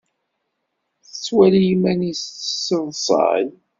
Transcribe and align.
Tettwali 1.05 1.61
iman-nnes 1.73 2.21
tesseḍsay? 2.35 3.45